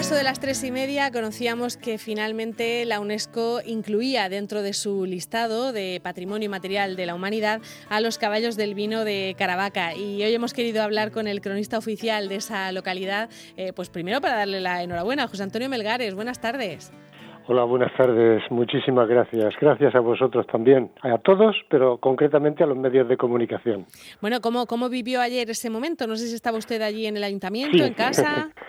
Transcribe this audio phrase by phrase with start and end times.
[0.00, 5.04] eso de las tres y media conocíamos que finalmente la UNESCO incluía dentro de su
[5.04, 7.60] listado de patrimonio material de la humanidad
[7.90, 9.94] a los caballos del vino de Caravaca.
[9.94, 13.28] Y hoy hemos querido hablar con el cronista oficial de esa localidad,
[13.58, 16.14] eh, pues primero para darle la enhorabuena, José Antonio Melgares.
[16.14, 16.90] Buenas tardes.
[17.52, 18.44] Hola, buenas tardes.
[18.50, 19.52] Muchísimas gracias.
[19.60, 23.86] Gracias a vosotros también, a todos, pero concretamente a los medios de comunicación.
[24.20, 26.06] Bueno, ¿cómo, cómo vivió ayer ese momento?
[26.06, 28.50] No sé si estaba usted allí en el ayuntamiento, en casa.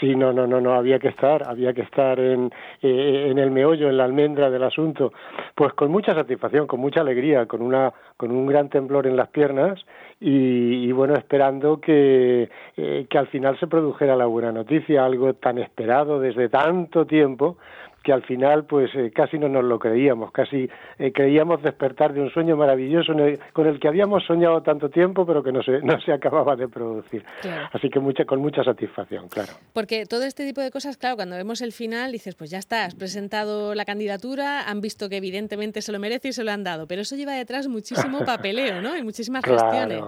[0.00, 2.50] Sí, no, no, no, no, había que estar, había que estar en,
[2.80, 5.12] eh, en el meollo, en la almendra del asunto,
[5.54, 9.28] pues con mucha satisfacción, con mucha alegría, con una, con un gran temblor en las
[9.28, 9.78] piernas
[10.18, 12.48] y, bueno, esperando que,
[12.78, 17.58] eh, que al final se produjera la buena noticia, algo tan esperado desde tanto tiempo,
[18.02, 20.68] que al final pues eh, casi no nos lo creíamos, casi
[20.98, 23.12] eh, creíamos despertar de un sueño maravilloso
[23.52, 26.68] con el que habíamos soñado tanto tiempo pero que no se, no se acababa de
[26.68, 27.24] producir.
[27.72, 29.52] Así que mucha, con mucha satisfacción, claro.
[29.72, 32.84] Porque todo este tipo de cosas, claro, cuando vemos el final dices, pues ya está,
[32.84, 36.64] has presentado la candidatura, han visto que evidentemente se lo merece y se lo han
[36.64, 38.96] dado, pero eso lleva detrás muchísimo papeleo, ¿no?
[38.96, 40.04] Y muchísimas gestiones.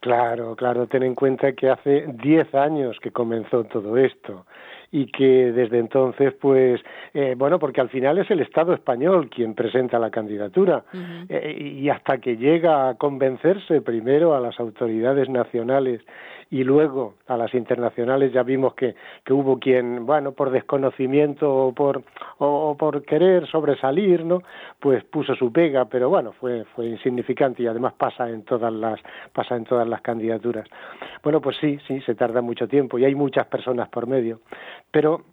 [0.00, 4.46] Claro, claro, ten en cuenta que hace 10 años que comenzó todo esto
[4.90, 6.80] y que desde entonces, pues,
[7.12, 10.84] eh, bueno, porque al final es el Estado español quien presenta la candidatura.
[11.28, 16.00] Eh, y hasta que llega a convencerse primero a las autoridades nacionales
[16.50, 21.72] y luego a las internacionales ya vimos que, que hubo quien, bueno, por desconocimiento o
[21.72, 22.02] por,
[22.38, 24.42] o, por querer sobresalir, ¿no?
[24.80, 29.00] Pues puso su pega, pero bueno, fue, fue insignificante y además pasa en todas las,
[29.32, 30.66] pasa en todas las candidaturas.
[31.22, 34.40] Bueno, pues sí, sí, se tarda mucho tiempo y hay muchas personas por medio,
[34.90, 35.24] pero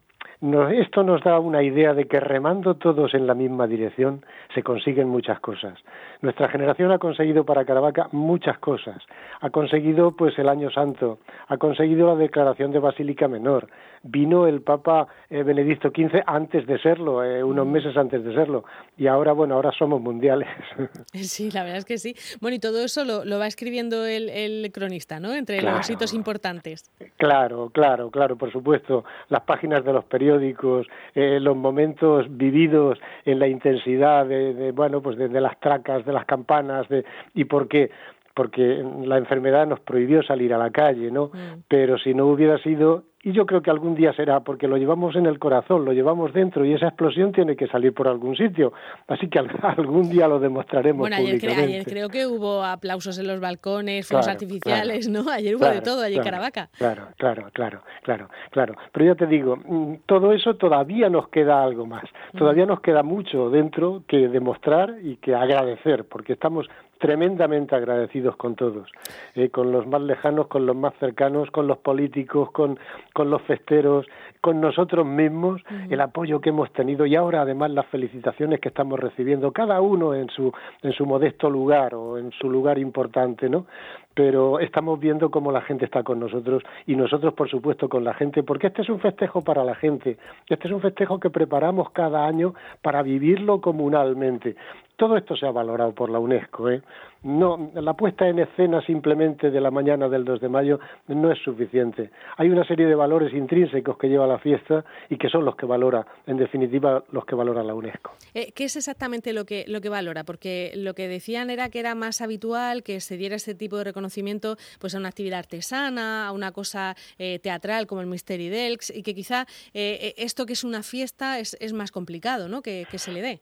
[0.69, 5.09] esto nos da una idea de que remando todos en la misma dirección se consiguen
[5.09, 5.79] muchas cosas.
[6.21, 9.01] Nuestra generación ha conseguido para Caravaca muchas cosas.
[9.41, 13.67] Ha conseguido pues el Año Santo, ha conseguido la declaración de Basílica Menor.
[14.03, 17.71] Vino el Papa eh, Benedicto XV antes de serlo, eh, unos mm.
[17.71, 18.63] meses antes de serlo.
[18.97, 20.47] Y ahora, bueno, ahora somos mundiales.
[21.13, 22.15] Sí, la verdad es que sí.
[22.39, 25.33] Bueno, y todo eso lo, va escribiendo el, cronista, ¿no?
[25.33, 26.91] Entre los hitos importantes.
[27.17, 29.05] Claro, claro, claro, por supuesto.
[29.29, 35.17] Las páginas de los periódicos, eh, los momentos vividos en la intensidad de, bueno, pues
[35.17, 37.91] de, las tracas, de las campanas, de, y por qué
[38.33, 41.27] porque la enfermedad nos prohibió salir a la calle, ¿no?
[41.27, 41.63] Mm.
[41.69, 45.15] Pero si no hubiera sido y yo creo que algún día será porque lo llevamos
[45.15, 48.71] en el corazón, lo llevamos dentro y esa explosión tiene que salir por algún sitio.
[49.07, 50.99] Así que algún día lo demostraremos.
[50.99, 55.27] Bueno, ayer, creo que hubo aplausos en los balcones, fuegos artificiales, ¿no?
[55.31, 56.69] Ayer hubo de todo, allí en Caravaca.
[56.77, 58.75] Claro, claro, claro, claro, claro.
[58.91, 62.05] Pero ya te digo, mm, todo eso todavía nos queda algo más.
[62.37, 66.67] Todavía nos queda mucho dentro que demostrar y que agradecer, porque estamos
[67.05, 68.89] tremendamente agradecidos con todos,
[69.35, 72.79] eh, con los más lejanos, con los más cercanos, con los políticos, con,
[73.13, 74.07] con los festeros,
[74.45, 78.99] con nosotros mismos, el apoyo que hemos tenido y ahora además las felicitaciones que estamos
[78.99, 83.65] recibiendo, cada uno en su, en su modesto lugar o en su lugar importante, ¿no?
[84.13, 88.13] pero estamos viendo cómo la gente está con nosotros y nosotros, por supuesto, con la
[88.13, 90.17] gente, porque este es un festejo para la gente,
[90.47, 94.55] este es un festejo que preparamos cada año para vivirlo comunalmente.
[94.95, 96.69] Todo esto se ha valorado por la UNESCO.
[96.69, 96.81] ¿eh?
[97.25, 101.39] No, la puesta en escena simplemente de la mañana del 2 de mayo no es
[101.43, 102.11] suficiente.
[102.37, 105.65] Hay una serie de valores intrínsecos que lleva la fiesta y que son los que
[105.65, 108.11] valora, en definitiva, los que valora la UNESCO.
[108.35, 110.23] Eh, ¿Qué es exactamente lo que, lo que valora?
[110.23, 113.85] Porque lo que decían era que era más habitual que se diera este tipo de
[113.85, 118.95] reconocimiento pues, a una actividad artesana, a una cosa eh, teatral como el Mystery Delks
[118.95, 122.61] y que quizá esto que es una fiesta es, es más complicado ¿no?
[122.61, 123.41] que se le dé.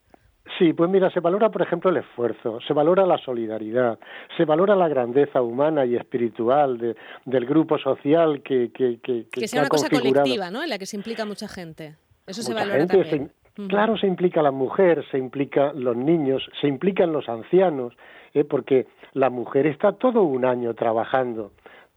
[0.58, 3.98] Sí, pues mira, se valora, por ejemplo, el esfuerzo, se valora la solidaridad,
[4.36, 6.96] se valora la grandeza humana y espiritual de,
[7.26, 10.64] del grupo social que que Que, que sea una cosa colectiva, ¿no?
[10.64, 11.96] En la que se implica mucha gente.
[12.28, 13.32] Eso se valora también.
[13.68, 17.94] Claro, se implica la mujer, se implica los niños, se implican los ancianos,
[18.34, 18.44] ¿eh?
[18.44, 21.52] porque la mujer está todo un año trabajando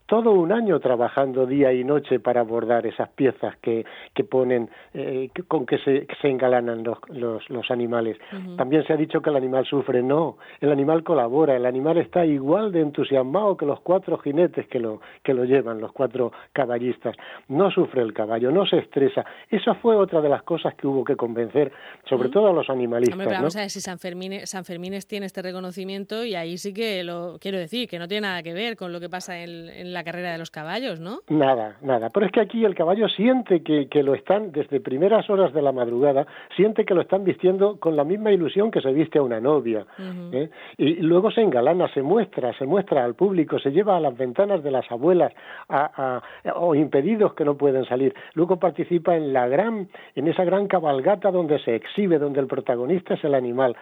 [0.07, 5.31] todo un año trabajando día y noche para bordar esas piezas que, que ponen, eh,
[5.49, 8.17] con que se, se engalanan los, los, los animales.
[8.57, 12.25] También se ha dicho que el animal sufre, no, el animal colabora, el animal está
[12.25, 17.17] igual de entusiasmado que los cuatro jinetes que lo, que lo llevan, los cuatro caballistas.
[17.49, 19.25] No sufre el caballo, no se estresa.
[19.51, 21.73] Esa fue otra de las cosas que hubo que convencer,
[22.09, 23.19] sobre todo a los animalistas.
[23.19, 26.73] Hombre, vamos a ver si San Fermín, San Fermín tiene este reconocimiento y ahí sí
[26.73, 29.69] que lo quiero decir, que no tiene nada que ver con lo que pasa en,
[29.69, 31.21] en la carrera de los caballos, ¿no?
[31.29, 32.11] Nada, nada.
[32.11, 35.63] Pero es que aquí el caballo siente que, que lo están, desde primeras horas de
[35.63, 36.27] la madrugada,
[36.57, 39.87] siente que lo están vistiendo con la misma ilusión que se viste a una novia.
[40.33, 40.51] ¿eh?
[40.79, 44.63] Y luego se engalana, se muestra, se muestra al público, se lleva a las ventanas
[44.63, 45.33] de las abuelas
[45.69, 46.23] a,
[46.55, 48.15] o impedidos que no pueden salir.
[48.35, 53.15] Luego participa en la gran, en esa gran cabalgata donde se exhibe, donde el protagonista
[53.15, 53.77] es el animal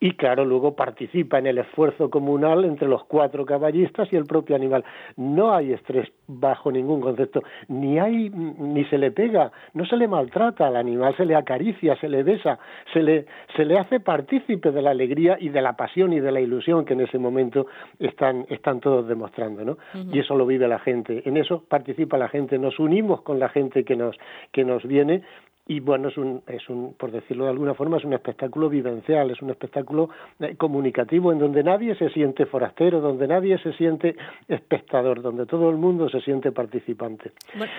[0.00, 4.56] y claro, luego participa en el esfuerzo comunal entre los cuatro caballistas y el propio
[4.56, 4.82] animal.
[5.16, 10.08] No hay estrés bajo ningún concepto, ni hay ni se le pega, no se le
[10.08, 12.58] maltrata al animal, se le acaricia, se le besa,
[12.94, 13.26] se le
[13.56, 16.86] se le hace partícipe de la alegría y de la pasión y de la ilusión
[16.86, 17.66] que en ese momento
[17.98, 19.76] están están todos demostrando, ¿no?
[20.12, 23.50] Y eso lo vive la gente, en eso participa la gente, nos unimos con la
[23.50, 24.16] gente que nos
[24.50, 25.22] que nos viene
[25.66, 29.30] y bueno, es un, es un, por decirlo de alguna forma, es un espectáculo vivencial,
[29.30, 30.10] es un espectáculo
[30.40, 34.16] eh, comunicativo en donde nadie se siente forastero, donde nadie se siente
[34.48, 37.32] espectador, donde todo el mundo se siente participante.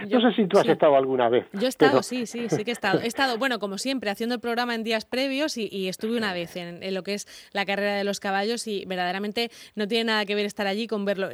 [0.10, 1.48] no sé si tú has estado alguna vez.
[1.54, 3.02] Yo he estado, sí, sí, sí que he estado.
[3.02, 6.56] He estado, bueno, como siempre, haciendo el programa en días previos y, estuve una vez
[6.56, 10.36] en, lo que es la carrera de los caballos y verdaderamente no tiene nada que
[10.36, 11.28] ver estar allí con verlo.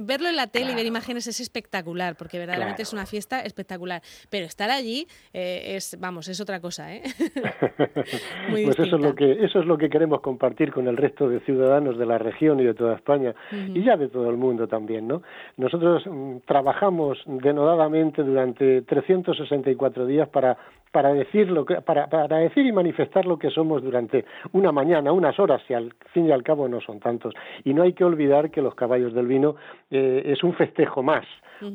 [0.00, 4.02] verlo en la tele y ver imágenes es espectacular, porque verdaderamente es una fiesta espectacular.
[4.28, 7.02] Pero estar allí eh, es vamos, es otra cosa, ¿eh?
[8.50, 11.38] pues eso es lo que eso es lo que queremos compartir con el resto de
[11.40, 15.06] ciudadanos de la región y de toda España y ya de todo el mundo también,
[15.06, 15.22] ¿no?
[15.56, 20.58] Nosotros mm, trabajamos denodadamente durante 364 días para
[20.92, 25.12] para decir lo que, para, para decir y manifestar lo que somos durante una mañana,
[25.12, 27.34] unas horas, y al fin y al cabo no son tantos.
[27.64, 29.56] Y no hay que olvidar que los caballos del vino
[29.90, 31.24] eh, es un festejo más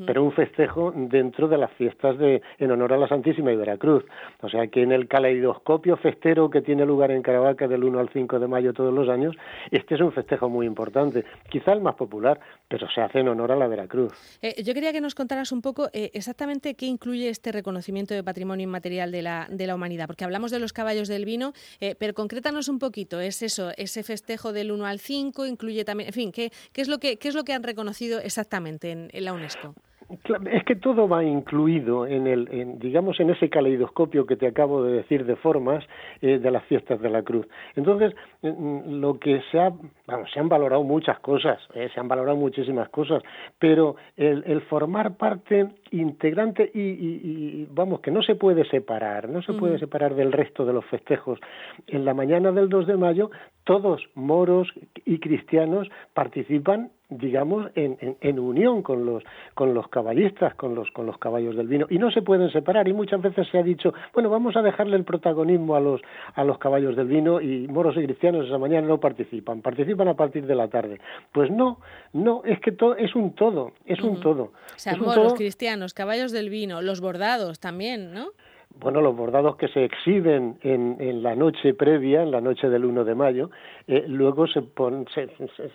[0.05, 4.03] pero un festejo dentro de las fiestas de, en honor a la Santísima y Veracruz.
[4.41, 8.09] O sea que en el caleidoscopio festero que tiene lugar en Caravaca del 1 al
[8.09, 9.35] 5 de mayo todos los años,
[9.71, 13.51] este es un festejo muy importante, quizá el más popular, pero se hace en honor
[13.51, 14.13] a la Veracruz.
[14.41, 18.23] Eh, yo quería que nos contaras un poco eh, exactamente qué incluye este reconocimiento de
[18.23, 21.95] patrimonio inmaterial de la, de la humanidad, porque hablamos de los caballos del vino, eh,
[21.95, 26.13] pero concrétanos un poquito, ¿es eso, ese festejo del 1 al 5, incluye también, en
[26.13, 29.33] fin, ¿qué, qué, es, lo que, qué es lo que han reconocido exactamente en la
[29.33, 29.73] UNESCO?
[30.09, 34.81] Es que todo va incluido en el, en, digamos, en ese caleidoscopio que te acabo
[34.81, 35.83] de decir de formas
[36.21, 37.45] eh, de las fiestas de la Cruz.
[37.75, 39.73] Entonces, eh, mm, lo que se ha,
[40.07, 43.21] vamos, se han valorado muchas cosas, eh, se han valorado muchísimas cosas,
[43.59, 49.41] pero el, el formar parte integrante y, y, vamos, que no se puede separar, no
[49.41, 51.39] se puede separar del resto de los festejos.
[51.85, 53.29] En la mañana del 2 de mayo,
[53.67, 54.69] todos moros
[55.05, 59.23] y cristianos participan digamos, en, en, unión con los,
[59.53, 62.87] con los caballistas, con los, con los caballos del vino, y no se pueden separar.
[62.87, 66.01] Y muchas veces se ha dicho, bueno, vamos a dejarle el protagonismo a los,
[66.35, 70.15] a los caballos del vino y moros y cristianos esa mañana no participan, participan a
[70.15, 70.99] partir de la tarde.
[71.31, 71.79] Pues no,
[72.11, 74.51] no, es que todo es un todo, es un todo.
[74.75, 78.31] O sea, moros, cristianos, caballos del vino, los bordados también, ¿no?
[78.79, 82.85] Bueno, los bordados que se exhiben en, en, la noche previa, en la noche del
[82.85, 83.49] 1 de mayo,
[83.87, 84.61] eh, luego se,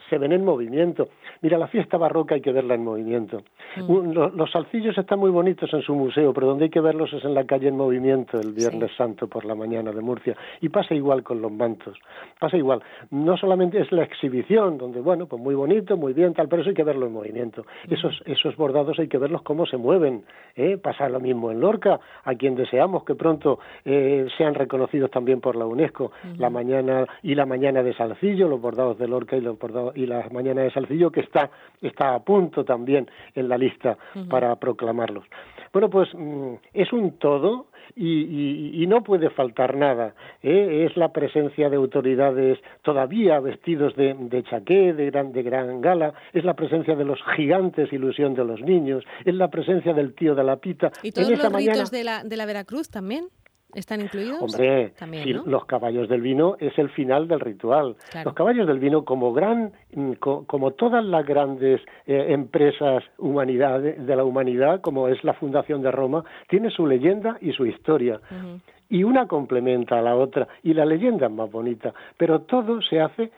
[0.08, 1.08] se, ven en movimiento.
[1.40, 3.42] Mira, la fiesta barroca hay que verla en movimiento.
[3.76, 4.12] Mm.
[4.12, 7.34] los, salcillos están muy bonitos en su museo, pero donde hay que verlos es en
[7.34, 10.36] la calle en movimiento el Viernes Santo por la mañana de Murcia.
[10.60, 11.98] Y pasa igual con los mantos.
[12.38, 12.82] Pasa igual.
[13.10, 16.68] No solamente es la exhibición, donde, bueno, pues muy bonito, muy bien, tal, pero eso
[16.68, 17.64] hay que verlo en movimiento.
[17.88, 17.94] Mm.
[17.94, 20.24] Esos, esos bordados hay que verlos cómo se mueven.
[20.54, 20.76] ¿eh?
[20.76, 25.56] Pasa lo mismo en Lorca, a quien deseamos que pronto eh, sean reconocidos también por
[25.56, 29.58] la UNESCO, la mañana y la mañana de Salcillo, los bordados de Lorca y los
[29.58, 31.50] bordados y la mañana de Salcillo que está
[31.80, 33.96] está a punto también en la lista
[34.28, 35.24] para proclamarlos.
[35.72, 37.66] Bueno, pues mm, es un todo
[37.96, 40.14] y, no puede faltar nada.
[40.42, 40.86] ¿eh?
[40.86, 46.12] Es la presencia de autoridades todavía vestidos de, de chaqué, de gran, de gran gala,
[46.32, 50.34] es la presencia de los gigantes, ilusión de los niños, es la presencia del tío
[50.34, 50.90] de la pita.
[51.02, 53.28] ¿Y todos los ritos de la, de la Veracruz también?
[53.74, 54.42] ¿Están incluidos?
[54.42, 54.92] Hombre,
[55.46, 57.96] los caballos del vino es el final del ritual.
[58.24, 60.12] Los caballos del vino, como gran, mm,
[60.46, 65.90] como todas las grandes eh, empresas humanidad, de la humanidad, como es la Fundación de
[65.90, 68.20] Roma, tiene su leyenda y su historia.
[68.88, 73.00] Y una complementa a la otra, y la leyenda es más bonita, pero todo se
[73.00, 73.30] hace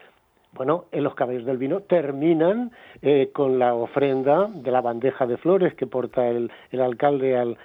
[0.54, 2.70] bueno, en los caballos del vino terminan
[3.02, 7.58] eh, con la ofrenda de la bandeja de flores que porta el, el alcalde al,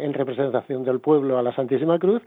[0.00, 2.22] en representación del pueblo a la Santísima Cruz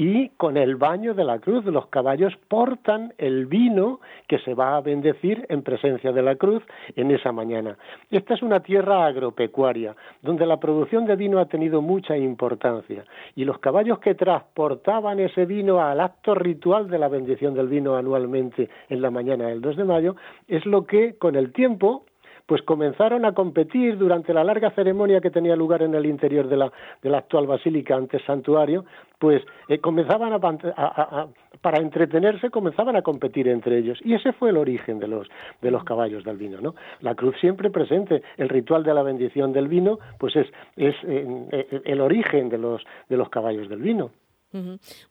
[0.00, 4.78] y con el baño de la cruz los caballos portan el vino que se va
[4.78, 6.62] a bendecir en presencia de la cruz
[6.96, 7.76] en esa mañana.
[8.10, 13.04] Esta es una tierra agropecuaria donde la producción de vino ha tenido mucha importancia
[13.36, 17.94] y los caballos que transportaban ese vino al acto ritual de la bendición del vino
[17.94, 20.16] anualmente en la mañana del 2 de mayo
[20.48, 22.06] es lo que con el tiempo
[22.50, 26.56] pues comenzaron a competir durante la larga ceremonia que tenía lugar en el interior de
[26.56, 28.84] la, de la actual basílica, antes santuario,
[29.20, 31.28] pues eh, comenzaban a,
[31.60, 34.00] para entretenerse comenzaban a competir entre ellos.
[34.04, 35.28] Y ese fue el origen de los
[35.62, 39.52] de los caballos del vino no la cruz siempre presente el ritual de la bendición
[39.52, 43.80] del vino pues es es eh, eh, el origen de los de los caballos del
[43.80, 44.10] vino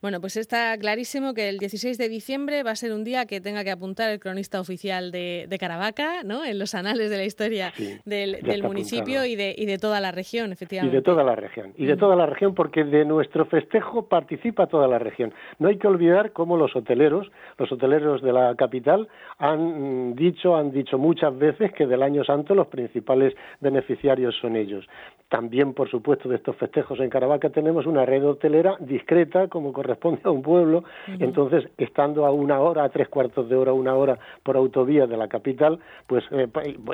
[0.02, 3.40] bueno, pues está clarísimo que el 16 de diciembre va a ser un día que
[3.40, 6.46] tenga que apuntar el cronista oficial de, Caravaca, ¿no?
[6.46, 7.74] En los anales de la historia
[8.06, 10.96] del, municipio y de, y de, toda la región, efectivamente.
[10.96, 11.74] Y de toda la región.
[11.78, 15.34] Y de toda la región, porque de nuestro festejo participa toda la región.
[15.58, 20.72] No hay que olvidar cómo los hoteleros, los hoteleros de la capital, han dicho, han
[20.72, 24.86] dicho muchas veces que del Año Santo los principales beneficiarios son ellos.
[25.30, 30.22] También, por supuesto, de estos festejos en Caravaca tenemos una red hotelera discreta como corresponde
[30.24, 34.18] a un pueblo, entonces estando a una hora, a tres cuartos de hora, una hora
[34.44, 36.48] por autovía de la capital, pues eh,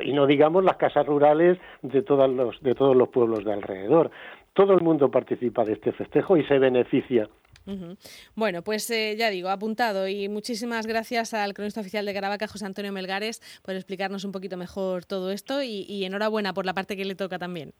[0.04, 4.10] y no digamos las casas rurales de todos los de todos los pueblos de alrededor.
[4.52, 7.28] Todo el mundo participa de este festejo y se beneficia
[8.34, 12.64] Bueno, pues eh, ya digo, apuntado y muchísimas gracias al cronista oficial de Caravaca, José
[12.64, 17.04] Antonio Melgares, por explicarnos un poquito mejor todo esto y enhorabuena por la parte que
[17.04, 17.72] le toca también.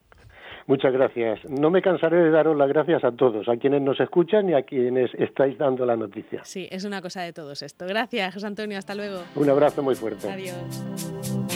[0.67, 1.39] Muchas gracias.
[1.49, 4.63] No me cansaré de daros las gracias a todos, a quienes nos escuchan y a
[4.63, 6.43] quienes estáis dando la noticia.
[6.43, 7.85] Sí, es una cosa de todos esto.
[7.87, 8.77] Gracias, José Antonio.
[8.77, 9.21] Hasta luego.
[9.35, 10.29] Un abrazo muy fuerte.
[10.29, 11.46] Adiós.